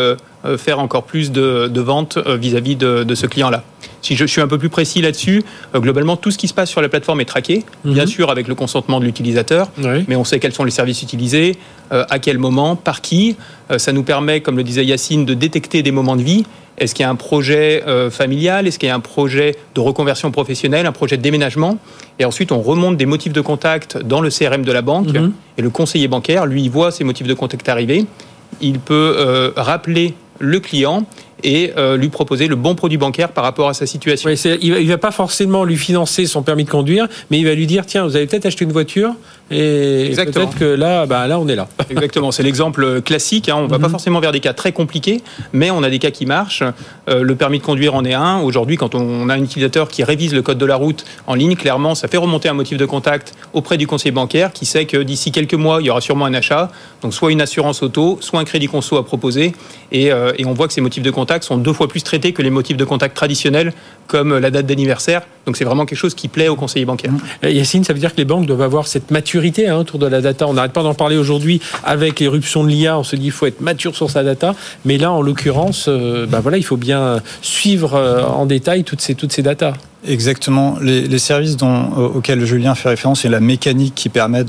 faire 0.56 0.80
encore 0.80 1.04
plus 1.04 1.34
de, 1.34 1.82
ventes 1.82 2.18
vis-à-vis 2.18 2.78
de 2.78 3.14
ce 3.14 3.26
client-là. 3.26 3.66
Si 4.02 4.16
je 4.16 4.26
suis 4.26 4.42
un 4.42 4.48
peu 4.48 4.58
plus 4.58 4.70
précis 4.70 5.02
là-dessus, 5.02 5.44
euh, 5.76 5.80
globalement, 5.80 6.18
tout 6.18 6.32
ce 6.32 6.38
qui 6.38 6.48
se 6.48 6.54
passe 6.54 6.70
sur 6.70 6.82
la 6.82 6.90
plateforme 6.90 7.22
est 7.22 7.26
traqué, 7.26 7.64
bien 7.86 8.04
mhm. 8.04 8.10
sûr 8.10 8.32
avec 8.32 8.48
le 8.48 8.56
consentement 8.56 9.00
de 9.00 9.06
l'utilisateur, 9.06 9.70
mais 10.08 10.16
on 10.16 10.24
sait 10.24 10.40
quels 10.40 10.54
sont 10.54 10.64
les 10.64 10.72
services 10.72 11.02
utilisés, 11.04 11.58
euh, 11.92 12.06
à 12.10 12.20
quel 12.20 12.38
moment, 12.38 12.76
par 12.76 13.02
qui. 13.02 13.36
Euh, 13.70 13.78
ça 13.78 13.92
nous 13.92 14.04
permet, 14.04 14.42
comme 14.42 14.58
le 14.58 14.64
disait 14.64 14.86
Yacine, 14.86 15.26
de 15.26 15.34
détecter 15.34 15.84
des 15.84 15.92
moments 15.92 16.16
de 16.16 16.24
vie. 16.24 16.46
Est-ce 16.78 16.96
qu'il 16.96 17.04
y 17.04 17.06
a 17.06 17.12
un 17.12 17.16
projet 17.16 17.84
familial? 18.10 18.66
Est-ce 18.66 18.80
qu'il 18.80 18.88
y 18.88 18.92
a 18.92 18.96
un 18.96 19.02
projet 19.02 19.56
de 19.76 19.82
reconversion 19.82 20.32
professionnelle, 20.32 20.88
un 20.88 20.92
projet 20.92 21.16
de 21.16 21.22
déménagement? 21.22 21.78
Et 22.18 22.26
ensuite, 22.26 22.52
on 22.52 22.62
remonte 22.62 22.98
des 22.98 23.06
motifs 23.06 23.34
de 23.34 23.42
contact 23.42 23.98
dans 23.98 24.20
le 24.20 24.30
CRM 24.32 24.64
de 24.64 24.72
la 24.72 24.82
banque. 24.82 25.14
Mhm. 25.14 25.34
Et 25.60 25.62
le 25.62 25.70
conseiller 25.70 26.08
bancaire, 26.08 26.48
lui, 26.48 26.64
il 26.64 26.72
voit 26.72 26.92
ces 26.92 27.04
motifs 27.04 27.28
de 27.28 27.36
contact 27.36 27.70
arriver. 27.70 28.06
Il 28.62 28.80
peut 28.80 29.54
rappeler 29.58 30.16
le 30.40 30.60
client 30.60 31.06
et 31.44 31.74
euh, 31.78 31.98
lui 31.98 32.10
proposer 32.10 32.48
le 32.48 32.56
bon 32.56 32.76
produit 32.76 32.98
bancaire 32.98 33.30
par 33.30 33.44
rapport 33.44 33.70
à 33.70 33.74
sa 33.74 33.86
situation. 33.86 34.30
il 34.30 34.74
ne 34.74 34.90
va 34.90 34.98
pas 34.98 35.12
forcément 35.12 35.64
lui 35.64 35.78
financer 35.78 36.26
son 36.26 36.44
permis 36.44 36.66
de 36.66 36.70
conduire, 36.70 37.08
mais 37.30 37.40
il 37.40 37.46
va 37.46 37.54
lui 37.54 37.68
dire 37.68 37.86
tiens, 37.86 38.06
vous 38.06 38.16
avez 38.16 38.28
peut-être 38.28 38.46
acheté 38.46 38.66
une 38.66 38.72
voiture 38.72 39.16
et 39.52 40.14
peut-être 40.16 40.58
que 40.58 40.64
là, 40.64 41.06
bah, 41.06 41.28
là, 41.28 41.38
on 41.38 41.48
est 41.48 41.56
là. 41.56 41.68
Exactement, 41.90 42.32
c'est 42.32 42.44
l'exemple 42.44 43.02
classique. 43.02 43.50
Hein. 43.50 43.58
On 43.58 43.64
ne 43.64 43.68
va 43.68 43.80
pas 43.80 43.88
mhm. 43.88 43.92
forcément 43.92 44.20
vers 44.22 44.32
des 44.32 44.40
cas 44.40 44.54
très 44.54 44.72
compliqués, 44.72 45.22
mais 45.52 45.70
on 45.72 45.84
a 45.84 45.90
des 45.90 46.00
cas 46.00 46.12
qui 46.12 46.26
marchent. 46.26 46.64
Euh, 47.10 47.22
le 47.22 47.36
permis 47.36 47.60
de 47.60 47.64
conduire 47.64 47.94
en 47.94 48.06
est 48.06 48.14
un. 48.14 48.40
Aujourd'hui, 48.40 48.78
quand 48.78 48.96
on 48.96 49.28
a 49.28 49.34
un 49.34 49.44
utilisateur 49.44 49.90
qui 49.90 50.04
révise 50.04 50.34
le 50.34 50.42
code 50.42 50.58
de 50.58 50.66
la 50.66 50.78
route 50.78 51.04
en 51.28 51.34
ligne, 51.34 51.56
clairement, 51.56 51.96
ça 51.96 52.08
fait 52.08 52.18
remonter 52.18 52.48
un 52.48 52.54
motif 52.54 52.78
de 52.78 52.86
contact 52.86 53.34
auprès 53.54 53.78
du 53.78 53.88
conseiller 53.88 54.12
bancaire 54.12 54.54
qui 54.54 54.66
sait 54.66 54.86
que 54.86 54.98
d'ici 54.98 55.34
quelques 55.34 55.54
mois, 55.54 55.80
il 55.82 55.88
y 55.88 55.90
aura 55.90 56.02
sûrement 56.02 56.26
un 56.26 56.34
achat. 56.34 56.72
Donc, 57.02 57.14
soit 57.14 57.32
une 57.32 57.42
assurance 57.42 57.84
auto, 57.84 58.18
soit 58.22 58.40
un 58.40 58.46
crédit 58.46 58.68
conso 58.68 58.96
à 58.96 59.06
proposer. 59.06 59.54
Et, 59.92 60.14
euh, 60.14 60.32
et 60.38 60.46
on 60.46 60.54
voit 60.54 60.68
que 60.68 60.74
ces 60.74 60.82
motifs 60.82 61.04
de 61.04 61.12
contact 61.12 61.31
sont 61.40 61.58
deux 61.58 61.74
fois 61.74 61.88
plus 61.88 62.04
traités 62.04 62.34
que 62.34 62.42
les 62.42 62.50
motifs 62.50 62.78
de 62.78 62.86
contact 62.86 63.16
traditionnels, 63.16 63.74
comme 64.08 64.38
la 64.38 64.52
date 64.52 64.66
d'anniversaire. 64.66 65.22
Donc, 65.46 65.58
c'est 65.58 65.66
vraiment 65.66 65.86
quelque 65.86 65.98
chose 65.98 66.14
qui 66.14 66.28
plaît 66.28 66.50
aux 66.50 66.56
conseillers 66.56 66.86
bancaires. 66.86 67.12
Yacine, 67.44 67.84
ça 67.84 67.94
veut 67.94 68.00
dire 68.00 68.12
que 68.12 68.18
les 68.18 68.26
banques 68.26 68.46
doivent 68.46 68.62
avoir 68.62 68.88
cette 68.88 69.10
maturité 69.10 69.62
Hein, 69.68 69.78
autour 69.78 70.00
de 70.00 70.08
la 70.08 70.22
data. 70.22 70.48
On 70.48 70.54
n'arrête 70.54 70.74
pas 70.74 70.84
d'en 70.84 70.94
parler 70.94 71.18
aujourd'hui 71.18 71.62
avec 71.84 72.20
l'éruption 72.20 72.64
de 72.64 72.70
l'IA. 72.70 72.98
On 72.98 73.04
se 73.04 73.16
dit 73.16 73.24
qu'il 73.24 73.32
faut 73.32 73.46
être 73.46 73.62
mature 73.62 73.96
sur 73.96 74.10
sa 74.10 74.24
data. 74.24 74.56
Mais 74.86 74.98
là, 74.98 75.12
en 75.12 75.22
l'occurrence, 75.22 75.86
euh, 75.88 76.26
bah 76.28 76.40
voilà, 76.42 76.58
il 76.58 76.64
faut 76.64 76.78
bien 76.78 77.22
suivre 77.42 77.96
euh, 77.96 78.24
en 78.24 78.46
détail 78.46 78.84
toutes 78.84 79.02
ces, 79.02 79.16
toutes 79.16 79.32
ces 79.32 79.42
datas. 79.42 79.74
Exactement. 80.08 80.78
Les, 80.82 81.20
services 81.20 81.58
dont, 81.58 81.92
auxquels 81.94 82.44
Julien 82.46 82.74
fait 82.74 82.90
référence, 82.90 83.22
c'est 83.22 83.30
la 83.30 83.40
mécanique 83.40 83.94
qui 83.94 84.10
permet 84.10 84.44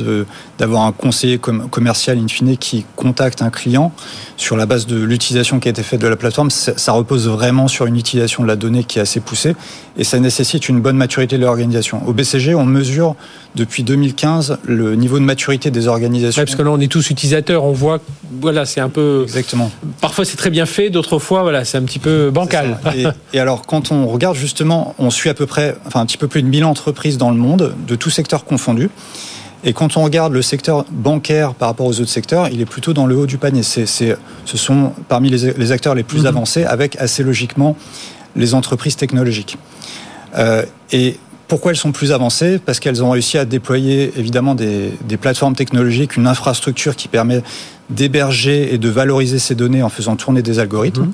d'avoir 0.59 0.83
un 0.83 0.93
conseiller 0.93 1.39
commercial 1.39 2.19
in 2.19 2.29
fine 2.29 2.57
qui 2.57 2.87
contacte 2.97 3.43
un 3.43 3.51
client 3.51 3.93
sur 4.39 4.57
la 4.57 4.65
base 4.65 4.87
de 4.87 4.97
l'utilisation 4.97 5.61
qui 5.61 5.69
a 5.69 5.71
été 5.71 5.83
faite 5.83 6.01
de 6.01 6.09
la 6.09 6.17
plateforme. 6.17 6.51
Ça, 6.51 6.93
repose 6.93 7.29
vraiment 7.29 7.69
sur 7.69 7.87
une 7.87 7.97
utilisation 7.97 8.43
de 8.43 8.49
la 8.49 8.57
donnée 8.57 8.85
qui 8.85 8.99
est 8.99 9.03
assez 9.03 9.21
poussée 9.21 9.55
et 9.99 10.05
ça 10.05 10.19
nécessite 10.19 10.69
une 10.69 10.81
bonne 10.81 10.97
maturité 10.97 11.37
de 11.37 11.43
l'organisation. 11.43 12.03
Au 12.07 12.13
BCG, 12.13 12.55
on 12.55 12.65
mesure 12.65 13.15
depuis 13.55 13.83
2015 13.83 14.59
le 14.65 14.95
niveau 14.95 15.19
de 15.19 15.25
maturité 15.25 15.71
des 15.71 15.87
organisations. 15.87 16.43
parce 16.43 16.57
que 16.57 16.63
là, 16.63 16.71
on 16.71 16.81
est 16.81 16.91
tous 16.91 17.11
utilisateurs, 17.11 17.65
on 17.65 17.73
voit, 17.73 18.01
voilà, 18.41 18.65
c'est 18.65 18.81
un 18.81 18.89
peu. 18.89 19.23
Exactement. 19.25 19.71
Parfois, 20.01 20.25
c'est 20.25 20.37
très 20.37 20.51
bien 20.51 20.65
fait, 20.65 20.89
d'autres 20.89 21.19
fois, 21.19 21.43
voilà, 21.43 21.67
c'est 21.67 21.77
un 21.77 21.83
petit 21.83 21.99
peu 21.99 22.31
bancal. 22.31 22.79
Et, 22.97 23.05
et, 23.35 23.41
alors, 23.41 23.67
quand 23.67 23.93
on 23.93 24.07
regarde 24.07 24.37
justement, 24.37 24.95
on 24.99 25.11
suit 25.11 25.29
à 25.29 25.35
peu 25.35 25.42
près, 25.47 25.77
enfin, 25.87 26.01
un 26.01 26.07
petit 26.07 26.19
peu 26.19 26.29
plus 26.29 26.43
de 26.43 26.49
1000 26.49 26.65
entreprises 26.65 27.19
dans 27.19 27.31
le 27.31 27.37
monde, 27.37 27.75
de 27.87 27.95
tous 27.95 28.11
secteurs 28.11 28.45
confondus. 28.45 28.91
Et 29.65 29.73
quand 29.73 29.97
on 29.97 30.03
regarde 30.03 30.33
le 30.33 30.43
secteur 30.43 30.85
bancaire 30.91 31.55
par 31.55 31.69
rapport 31.69 31.87
aux 31.87 32.01
autres 32.01 32.11
secteurs, 32.11 32.49
il 32.49 32.61
est 32.61 32.67
plutôt 32.67 32.93
dans 32.93 33.07
le 33.07 33.17
haut 33.17 33.27
du 33.27 33.39
panier. 33.39 33.63
C'est, 33.63 33.87
ce 33.87 34.57
sont 34.57 34.93
parmi 35.09 35.31
les, 35.31 35.73
acteurs 35.73 35.95
les 35.95 36.03
plus 36.03 36.23
mhm. 36.23 36.27
avancés, 36.27 36.65
avec 36.65 36.97
assez 36.97 37.23
logiquement 37.23 37.77
les 38.35 38.55
entreprises 38.55 38.97
technologiques. 38.97 39.57
Euh, 40.37 40.65
et 40.91 41.17
pourquoi 41.47 41.71
elles 41.71 41.77
sont 41.77 41.93
plus 41.93 42.13
avancées? 42.13 42.59
Parce 42.65 42.81
qu'elles 42.81 43.05
ont 43.05 43.11
réussi 43.11 43.39
à 43.39 43.45
déployer 43.45 44.13
évidemment 44.17 44.55
des, 44.55 44.95
plateformes 45.21 45.55
technologiques, 45.55 46.17
une 46.17 46.27
infrastructure 46.27 46.97
qui 46.97 47.07
permet 47.07 47.43
d'héberger 47.89 48.75
et 48.75 48.79
de 48.79 48.89
valoriser 48.89 49.39
ces 49.39 49.55
données 49.55 49.83
en 49.83 49.91
faisant 49.91 50.17
tourner 50.17 50.43
des 50.43 50.59
algorithmes. 50.59 51.03
Mhm. 51.03 51.13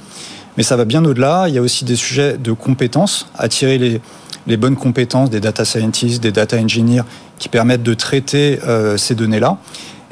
Mais 0.58 0.64
ça 0.64 0.74
va 0.74 0.84
bien 0.84 1.04
au-delà. 1.04 1.44
Il 1.46 1.54
y 1.54 1.58
a 1.58 1.62
aussi 1.62 1.84
des 1.84 1.94
sujets 1.94 2.36
de 2.36 2.50
compétences, 2.50 3.28
attirer 3.38 3.78
les, 3.78 4.00
les 4.48 4.56
bonnes 4.56 4.74
compétences 4.74 5.30
des 5.30 5.38
data 5.38 5.64
scientists, 5.64 6.20
des 6.20 6.32
data 6.32 6.58
engineers 6.58 7.02
qui 7.38 7.48
permettent 7.48 7.84
de 7.84 7.94
traiter 7.94 8.58
euh, 8.66 8.96
ces 8.96 9.14
données-là. 9.14 9.58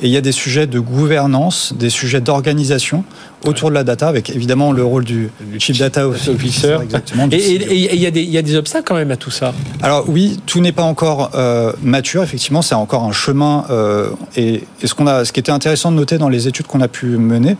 Et 0.00 0.06
il 0.06 0.10
y 0.12 0.16
a 0.16 0.20
des 0.20 0.30
sujets 0.30 0.68
de 0.68 0.78
gouvernance, 0.78 1.72
des 1.76 1.90
sujets 1.90 2.20
d'organisation 2.20 3.02
autour 3.44 3.70
de 3.70 3.74
la 3.74 3.82
data, 3.82 4.06
avec 4.06 4.30
évidemment 4.30 4.70
le 4.70 4.84
rôle 4.84 5.04
du, 5.04 5.30
Chief 5.58 5.78
Data 5.78 6.06
Officer. 6.06 6.76
Exactement, 6.80 7.26
et 7.32 7.54
il 7.74 7.94
y, 7.94 8.30
y, 8.30 8.38
a 8.38 8.42
des 8.42 8.56
obstacles 8.56 8.84
quand 8.86 8.94
même 8.94 9.10
à 9.10 9.16
tout 9.16 9.30
ça 9.32 9.52
Alors 9.82 10.04
oui, 10.08 10.38
tout 10.46 10.60
n'est 10.60 10.72
pas 10.72 10.82
encore 10.82 11.30
euh, 11.34 11.72
mature, 11.82 12.22
effectivement, 12.22 12.62
c'est 12.62 12.74
encore 12.74 13.02
un 13.02 13.12
chemin. 13.12 13.64
Euh, 13.70 14.10
et, 14.36 14.62
et 14.82 14.86
ce, 14.86 14.94
qu'on 14.94 15.06
a, 15.08 15.24
ce 15.24 15.32
qui 15.32 15.40
était 15.40 15.50
intéressant 15.50 15.90
de 15.90 15.96
noter 15.96 16.18
dans 16.18 16.28
les 16.28 16.46
études 16.46 16.66
qu'on 16.66 16.82
a 16.82 16.88
pu 16.88 17.06
mener, 17.06 17.56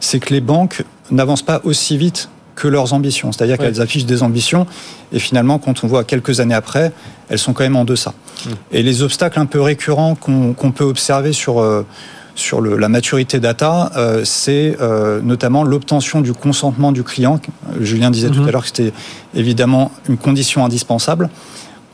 c'est 0.00 0.20
que 0.20 0.34
les 0.34 0.42
banques 0.42 0.84
n'avancent 1.10 1.42
pas 1.42 1.60
aussi 1.64 1.96
vite 1.96 2.28
que 2.60 2.68
leurs 2.68 2.92
ambitions. 2.92 3.32
C'est-à-dire 3.32 3.56
qu'elles 3.56 3.80
affichent 3.80 4.04
des 4.04 4.22
ambitions 4.22 4.66
et 5.12 5.18
finalement, 5.18 5.58
quand 5.58 5.82
on 5.82 5.86
voit 5.86 6.04
quelques 6.04 6.40
années 6.40 6.54
après, 6.54 6.92
elles 7.28 7.38
sont 7.38 7.52
quand 7.52 7.64
même 7.64 7.76
en 7.76 7.84
deçà. 7.84 8.12
Mmh. 8.12 8.50
Et 8.72 8.82
les 8.82 9.02
obstacles 9.02 9.38
un 9.38 9.46
peu 9.46 9.60
récurrents 9.60 10.14
qu'on 10.14 10.72
peut 10.72 10.84
observer 10.84 11.32
sur, 11.32 11.60
euh, 11.60 11.86
sur 12.34 12.60
le, 12.60 12.76
la 12.76 12.88
maturité 12.88 13.40
data, 13.40 13.90
euh, 13.96 14.22
c'est 14.24 14.76
euh, 14.80 15.22
notamment 15.22 15.64
l'obtention 15.64 16.20
du 16.20 16.34
consentement 16.34 16.92
du 16.92 17.02
client. 17.02 17.40
Julien 17.80 18.10
disait 18.10 18.28
tout 18.28 18.42
mmh. 18.42 18.48
à 18.48 18.50
l'heure 18.50 18.62
que 18.62 18.68
c'était 18.68 18.92
évidemment 19.34 19.90
une 20.08 20.18
condition 20.18 20.64
indispensable. 20.64 21.30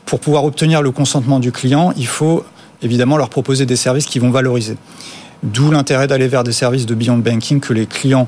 Pour 0.05 0.19
pouvoir 0.19 0.43
obtenir 0.43 0.81
le 0.81 0.91
consentement 0.91 1.39
du 1.39 1.51
client, 1.51 1.93
il 1.95 2.07
faut 2.07 2.43
évidemment 2.81 3.17
leur 3.17 3.29
proposer 3.29 3.65
des 3.65 3.75
services 3.75 4.05
qui 4.05 4.19
vont 4.19 4.31
valoriser. 4.31 4.77
D'où 5.43 5.71
l'intérêt 5.71 6.07
d'aller 6.07 6.27
vers 6.27 6.43
des 6.43 6.51
services 6.51 6.85
de 6.85 6.95
beyond 6.95 7.17
banking 7.17 7.59
que 7.59 7.73
les 7.73 7.85
clients 7.85 8.27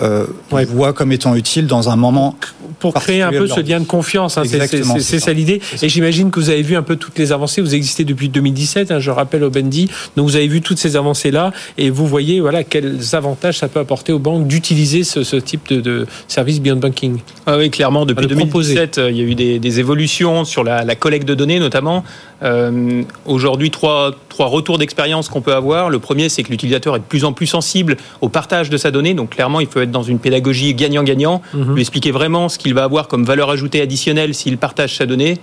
euh, 0.00 0.26
voit 0.50 0.92
comme 0.92 1.12
étant 1.12 1.34
utile 1.34 1.66
dans 1.66 1.88
un 1.88 1.96
moment 1.96 2.36
pour 2.78 2.94
créer 2.94 3.22
un 3.22 3.30
peu 3.30 3.46
ce 3.46 3.60
lien 3.60 3.80
de 3.80 3.84
confiance. 3.84 4.38
Hein, 4.38 4.42
c'est 4.44 5.20
ça 5.20 5.32
l'idée. 5.32 5.60
Et 5.82 5.88
j'imagine 5.88 6.30
que 6.30 6.38
vous 6.40 6.50
avez 6.50 6.62
vu 6.62 6.76
un 6.76 6.82
peu 6.82 6.96
toutes 6.96 7.18
les 7.18 7.32
avancées. 7.32 7.60
Vous 7.60 7.74
existez 7.74 8.04
depuis 8.04 8.28
2017, 8.28 8.90
hein, 8.90 9.00
je 9.00 9.10
rappelle 9.10 9.42
au 9.44 9.50
Bendy. 9.50 9.90
Donc 10.16 10.28
vous 10.28 10.36
avez 10.36 10.48
vu 10.48 10.60
toutes 10.60 10.78
ces 10.78 10.96
avancées 10.96 11.30
là 11.30 11.52
et 11.76 11.90
vous 11.90 12.06
voyez 12.06 12.40
voilà 12.40 12.64
quels 12.64 12.98
avantages 13.12 13.58
ça 13.58 13.68
peut 13.68 13.80
apporter 13.80 14.12
aux 14.12 14.18
banques 14.18 14.46
d'utiliser 14.46 15.04
ce, 15.04 15.36
type 15.36 15.68
de, 15.68 15.80
de, 15.80 16.06
service 16.28 16.60
beyond 16.60 16.76
banking. 16.76 17.18
Ah 17.46 17.56
oui, 17.56 17.70
clairement 17.70 18.06
depuis 18.06 18.26
2017, 18.26 18.98
euh, 18.98 19.10
il 19.10 19.16
y 19.16 19.20
a 19.20 19.24
eu 19.24 19.34
des, 19.34 19.80
évolutions 19.80 20.44
sur 20.44 20.64
la, 20.64 20.84
la, 20.84 20.94
collecte 20.94 21.26
de 21.26 21.34
données 21.34 21.60
notamment. 21.60 22.04
Euh, 22.42 23.02
Aujourd'hui, 23.26 23.70
trois, 23.70 24.12
trois 24.28 24.46
retours 24.46 24.78
d'expérience 24.78 25.28
qu'on 25.28 25.40
peut 25.40 25.54
avoir. 25.54 25.90
Le 25.90 25.98
premier, 25.98 26.28
c'est 26.28 26.42
que 26.42 26.50
l'utilisateur 26.50 26.96
est 26.96 27.00
de 27.00 27.04
plus 27.04 27.24
en 27.24 27.32
plus 27.32 27.46
sensible 27.46 27.96
au 28.20 28.28
partage 28.28 28.70
de 28.70 28.76
sa 28.76 28.90
donnée. 28.90 29.14
Donc 29.14 29.30
clairement, 29.30 29.60
il 29.60 29.66
faut 29.66 29.80
être 29.80 29.90
dans 29.90 30.02
une 30.02 30.18
pédagogie 30.18 30.74
gagnant-gagnant, 30.74 31.42
mhm. 31.54 31.74
lui 31.74 31.80
expliquer 31.80 32.10
vraiment 32.10 32.48
ce 32.48 32.58
qu'il 32.58 32.74
va 32.74 32.84
avoir 32.84 33.08
comme 33.08 33.24
valeur 33.24 33.50
ajoutée 33.50 33.80
additionnelle 33.80 34.34
s'il 34.34 34.58
partage 34.58 34.96
sa 34.96 35.06
donnée. 35.06 35.38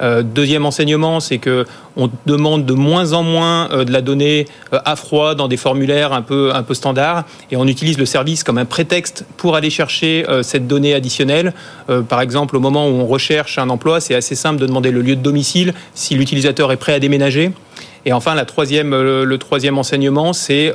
Euh, 0.00 0.22
deuxième 0.22 0.66
enseignement, 0.66 1.20
c'est 1.20 1.38
que 1.38 1.66
on 1.96 2.10
demande 2.26 2.64
de 2.64 2.72
moins 2.72 3.12
en 3.12 3.22
moins 3.22 3.70
euh, 3.70 3.84
de 3.84 3.92
la 3.92 4.00
donnée 4.00 4.46
euh, 4.72 4.78
à 4.84 4.96
froid 4.96 5.34
dans 5.34 5.48
des 5.48 5.56
formulaires 5.56 6.12
un 6.12 6.22
peu 6.22 6.54
un 6.54 6.62
peu 6.62 6.74
standards, 6.74 7.24
et 7.50 7.56
on 7.56 7.66
utilise 7.66 7.98
le 7.98 8.06
service 8.06 8.44
comme 8.44 8.58
un 8.58 8.64
prétexte 8.64 9.24
pour 9.36 9.56
aller 9.56 9.70
chercher 9.70 10.24
cette 10.42 10.66
donnée 10.66 10.94
additionnelle. 10.94 11.52
par 12.08 12.20
exemple, 12.20 12.56
au 12.56 12.60
moment 12.60 12.86
où 12.86 12.92
on 12.92 13.06
recherche 13.06 13.58
un 13.58 13.68
emploi, 13.68 14.00
c'est 14.00 14.14
assez 14.14 14.34
simple 14.34 14.60
de 14.60 14.66
demander 14.66 14.90
le 14.90 15.02
lieu 15.02 15.16
de 15.16 15.20
domicile 15.20 15.74
si 15.94 16.14
l'utilisateur 16.14 16.72
est 16.72 16.76
prêt 16.76 16.94
à 16.94 16.98
déménager. 16.98 17.52
Et 18.04 18.12
enfin, 18.12 18.34
la 18.34 18.44
troisième, 18.44 18.94
le 18.94 19.38
troisième 19.38 19.78
enseignement, 19.78 20.32
c'est 20.32 20.72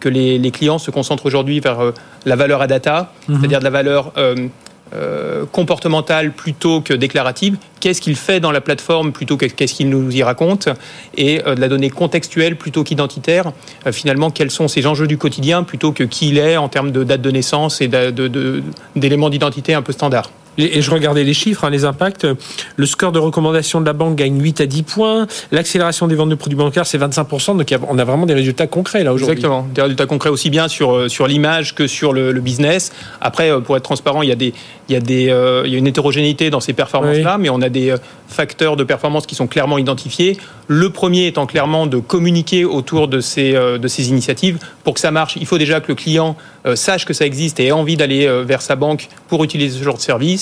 que 0.00 0.08
les, 0.08 0.38
les, 0.38 0.50
clients 0.50 0.78
se 0.78 0.90
concentrent 0.90 1.26
aujourd'hui 1.26 1.60
vers 1.60 1.92
la 2.24 2.36
valeur 2.36 2.62
à 2.62 2.66
data, 2.66 3.12
mhm. 3.28 3.38
c'est-à-dire 3.38 3.58
de 3.58 3.64
la 3.64 3.70
valeur 3.70 4.12
euh, 4.94 5.46
comportementale 5.50 6.32
plutôt 6.32 6.80
que 6.80 6.92
déclarative. 6.92 7.56
Qu'est-ce 7.80 8.00
qu'il 8.00 8.16
fait 8.16 8.40
dans 8.40 8.52
la 8.52 8.60
plateforme 8.60 9.12
plutôt 9.12 9.36
que 9.36 9.46
qu'est-ce 9.46 9.74
qu'il 9.74 9.88
nous 9.88 10.10
y 10.14 10.22
raconte 10.22 10.68
Et 11.16 11.40
euh, 11.46 11.54
de 11.54 11.60
la 11.60 11.68
donnée 11.68 11.90
contextuelle 11.90 12.56
plutôt 12.56 12.84
qu'identitaire. 12.84 13.52
Euh, 13.86 13.92
finalement, 13.92 14.30
quels 14.30 14.50
sont 14.50 14.68
ses 14.68 14.86
enjeux 14.86 15.06
du 15.06 15.16
quotidien 15.16 15.62
plutôt 15.62 15.92
que 15.92 16.04
qui 16.04 16.28
il 16.28 16.38
est 16.38 16.56
en 16.56 16.68
termes 16.68 16.90
de 16.90 17.04
date 17.04 17.22
de 17.22 17.30
naissance 17.30 17.80
et 17.80 17.88
d'éléments 17.88 19.30
d'identité 19.30 19.74
un 19.74 19.82
peu 19.82 19.92
standard? 19.92 20.30
Et 20.58 20.82
je 20.82 20.90
regardais 20.90 21.24
les 21.24 21.32
chiffres, 21.34 21.64
hein, 21.64 21.70
les 21.70 21.84
impacts. 21.84 22.26
Le 22.76 22.86
score 22.86 23.12
de 23.12 23.18
recommandation 23.18 23.80
de 23.80 23.86
la 23.86 23.94
banque 23.94 24.16
gagne 24.16 24.40
8 24.40 24.60
à 24.60 24.66
10 24.66 24.82
points. 24.82 25.26
L'accélération 25.50 26.06
des 26.06 26.14
ventes 26.14 26.28
de 26.28 26.34
produits 26.34 26.58
bancaires, 26.58 26.86
c'est 26.86 26.98
25%. 26.98 27.56
Donc 27.56 27.74
on 27.88 27.98
a 27.98 28.04
vraiment 28.04 28.26
des 28.26 28.34
résultats 28.34 28.66
concrets 28.66 29.02
là 29.02 29.12
aujourd'hui. 29.12 29.36
Exactement. 29.36 29.66
Des 29.74 29.82
résultats 29.82 30.06
concrets 30.06 30.28
aussi 30.28 30.50
bien 30.50 30.68
sur, 30.68 30.94
euh, 30.94 31.08
sur 31.08 31.26
l'image 31.26 31.74
que 31.74 31.86
sur 31.86 32.12
le, 32.12 32.32
business. 32.42 32.92
Après, 33.20 33.50
euh, 33.50 33.60
pour 33.60 33.76
être 33.76 33.84
transparent, 33.84 34.22
il 34.22 34.28
y 34.28 34.32
a, 34.32 34.36
des, 34.36 34.52
il 34.88 34.92
y 34.92 34.96
a, 34.96 35.00
des, 35.00 35.30
euh, 35.30 35.62
il 35.64 35.72
y 35.72 35.76
a 35.76 35.78
une 35.78 35.86
hétérogénéité 35.86 36.50
dans 36.50 36.60
ces 36.60 36.72
performances-là, 36.72 37.38
mais 37.38 37.48
on 37.50 37.62
a 37.62 37.68
des 37.68 37.94
facteurs 38.26 38.76
de 38.76 38.84
performance 38.84 39.26
qui 39.26 39.34
sont 39.34 39.46
clairement 39.46 39.78
identifiés. 39.78 40.36
Le 40.66 40.90
premier 40.90 41.28
étant 41.28 41.46
clairement 41.46 41.86
de 41.86 41.98
communiquer 41.98 42.64
autour 42.64 43.06
de 43.06 43.20
ces, 43.20 43.52
de 43.52 43.88
ces 43.88 44.08
initiatives. 44.08 44.58
Pour 44.84 44.94
que 44.94 45.00
ça 45.00 45.10
marche, 45.10 45.36
il 45.36 45.46
faut 45.46 45.58
déjà 45.58 45.80
que 45.80 45.88
le 45.88 45.94
client 45.94 46.36
sache 46.74 47.04
que 47.04 47.12
ça 47.12 47.26
existe 47.26 47.60
et 47.60 47.66
ait 47.66 47.72
envie 47.72 47.96
d'aller 47.96 48.26
vers 48.44 48.62
sa 48.62 48.74
banque 48.74 49.08
pour 49.28 49.44
utiliser 49.44 49.78
ce 49.78 49.84
genre 49.84 49.96
de 49.96 50.00
service. 50.00 50.41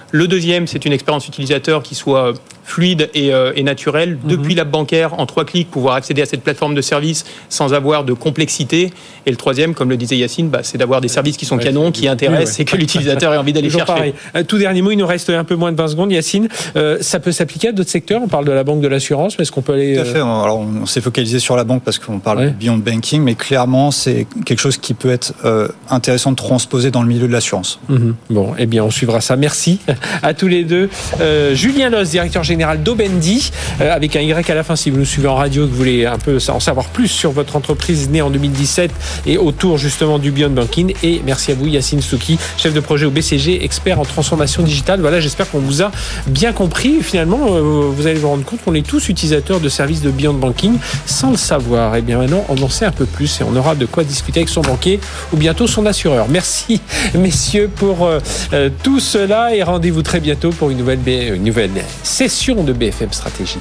Le 0.11 0.27
deuxième, 0.27 0.67
c'est 0.67 0.85
une 0.85 0.93
expérience 0.93 1.27
utilisateur 1.27 1.83
qui 1.83 1.95
soit 1.95 2.33
fluide 2.63 3.09
et, 3.13 3.33
euh, 3.33 3.53
naturel. 3.63 4.17
Mhm. 4.23 4.29
Depuis 4.29 4.55
l'app 4.55 4.69
bancaire, 4.69 5.19
en 5.19 5.25
trois 5.25 5.45
clics, 5.45 5.69
pouvoir 5.69 5.95
accéder 5.95 6.21
à 6.21 6.25
cette 6.25 6.41
plateforme 6.41 6.73
de 6.73 6.81
service 6.81 7.25
sans 7.49 7.73
avoir 7.73 8.03
de 8.03 8.13
complexité. 8.13 8.91
Et 9.25 9.31
le 9.31 9.37
troisième, 9.37 9.73
comme 9.73 9.89
le 9.89 9.97
disait 9.97 10.17
Yacine, 10.17 10.49
bah, 10.49 10.59
c'est 10.63 10.77
d'avoir 10.77 11.01
des 11.01 11.07
services 11.07 11.37
qui 11.37 11.45
sont 11.45 11.57
canons, 11.57 11.91
qui 11.91 12.07
intéressent 12.07 12.59
et 12.59 12.65
que 12.65 12.77
l'utilisateur 12.77 13.33
ait 13.33 13.37
envie 13.37 13.53
d'aller 13.53 13.69
chercher. 13.69 13.85
Pareil. 13.85 14.13
Euh, 14.35 14.43
tout 14.43 14.57
dernier 14.57 14.81
mot, 14.81 14.91
il 14.91 14.97
nous 14.97 15.07
reste 15.07 15.29
un 15.29 15.43
peu 15.43 15.55
moins 15.55 15.71
de 15.71 15.77
20 15.77 15.89
secondes, 15.89 16.11
Yacine. 16.11 16.47
Euh, 16.75 16.97
ça 17.01 17.19
peut 17.19 17.31
s'appliquer 17.31 17.69
à 17.69 17.71
d'autres 17.71 17.89
secteurs? 17.89 18.21
On 18.23 18.27
parle 18.27 18.45
de 18.45 18.51
la 18.51 18.63
banque 18.63 18.81
de 18.81 18.87
l'assurance, 18.87 19.37
mais 19.37 19.43
est-ce 19.43 19.51
qu'on 19.51 19.61
peut 19.61 19.73
aller... 19.73 19.95
Tout 19.95 20.01
à 20.01 20.05
fait. 20.05 20.19
Alors, 20.19 20.59
on 20.59 20.85
s'est 20.85 21.01
focalisé 21.01 21.39
sur 21.39 21.55
la 21.55 21.63
banque 21.63 21.83
parce 21.83 21.99
qu'on 21.99 22.19
parle 22.19 22.45
de 22.45 22.49
beyond 22.49 22.77
banking, 22.77 23.21
mais 23.21 23.35
clairement, 23.35 23.91
c'est 23.91 24.27
quelque 24.45 24.59
chose 24.59 24.77
qui 24.77 24.93
peut 24.93 25.11
être 25.11 25.33
intéressant 25.89 26.31
de 26.31 26.37
transposer 26.37 26.91
dans 26.91 27.01
le 27.01 27.07
milieu 27.07 27.27
de 27.27 27.33
l'assurance. 27.33 27.79
Mhm. 27.89 28.15
Bon, 28.29 28.53
eh 28.57 28.65
bien, 28.65 28.83
on 28.83 28.91
suivra 28.91 29.21
ça. 29.21 29.35
Merci 29.35 29.79
à 30.23 30.33
tous 30.33 30.47
les 30.47 30.63
deux. 30.63 30.89
Julien 31.53 31.89
Loss, 31.89 32.09
directeur 32.09 32.43
général 32.43 32.83
d'Obendi, 32.83 33.51
euh, 33.79 33.93
avec 33.93 34.15
un 34.15 34.21
Y 34.21 34.49
à 34.49 34.55
la 34.55 34.63
fin 34.63 34.75
si 34.75 34.89
vous 34.89 34.97
nous 34.97 35.05
suivez 35.05 35.27
en 35.27 35.35
radio, 35.35 35.65
que 35.65 35.71
vous 35.71 35.77
voulez 35.77 36.05
un 36.05 36.17
peu 36.17 36.37
en 36.49 36.59
savoir 36.59 36.87
plus 36.87 37.07
sur 37.07 37.31
votre 37.31 37.55
entreprise 37.55 38.09
née 38.09 38.21
en 38.21 38.29
2017 38.29 38.91
et 39.25 39.37
autour 39.37 39.77
justement 39.77 40.19
du 40.19 40.31
Beyond 40.31 40.51
Banking. 40.51 40.93
Et 41.03 41.21
merci 41.25 41.51
à 41.51 41.55
vous 41.55 41.67
Yacine 41.67 42.01
Souki, 42.01 42.37
chef 42.57 42.73
de 42.73 42.79
projet 42.79 43.05
au 43.05 43.11
BCG, 43.11 43.63
expert 43.63 43.99
en 43.99 44.05
transformation 44.05 44.63
digitale. 44.63 45.01
Voilà, 45.01 45.19
j'espère 45.19 45.49
qu'on 45.49 45.59
vous 45.59 45.81
a 45.81 45.91
bien 46.27 46.53
compris. 46.53 47.01
Finalement, 47.01 47.39
euh, 47.49 47.61
vous 47.61 48.07
allez 48.07 48.19
vous 48.19 48.29
rendre 48.29 48.45
compte 48.45 48.61
qu'on 48.63 48.73
est 48.73 48.85
tous 48.85 49.09
utilisateurs 49.09 49.59
de 49.59 49.69
services 49.69 50.01
de 50.01 50.09
Beyond 50.09 50.33
Banking 50.33 50.77
sans 51.05 51.31
le 51.31 51.37
savoir. 51.37 51.95
Et 51.95 51.99
eh 51.99 52.01
bien 52.01 52.17
maintenant, 52.17 52.45
on 52.49 52.61
en 52.61 52.69
sait 52.69 52.85
un 52.85 52.91
peu 52.91 53.05
plus 53.05 53.41
et 53.41 53.43
on 53.43 53.55
aura 53.55 53.75
de 53.75 53.85
quoi 53.85 54.03
discuter 54.03 54.39
avec 54.39 54.49
son 54.49 54.61
banquier 54.61 54.99
ou 55.33 55.37
bientôt 55.37 55.67
son 55.67 55.85
assureur. 55.85 56.27
Merci 56.29 56.81
messieurs 57.13 57.69
pour 57.75 58.05
euh, 58.05 58.69
tout 58.83 58.99
cela 58.99 59.55
et 59.55 59.63
rendez-vous 59.63 59.90
très 60.01 60.21
bientôt 60.21 60.51
pour 60.51 60.69
une 60.69 60.77
nouvelle, 60.77 60.99
une 61.07 61.43
nouvelle 61.43 61.71
session 62.03 62.63
de 62.63 62.71
BFM 62.71 63.11
Stratégie. 63.11 63.59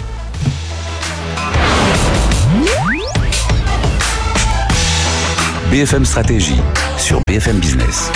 BFM 5.70 6.04
Stratégie 6.04 6.60
sur 6.96 7.20
BFM 7.26 7.58
Business. 7.58 8.10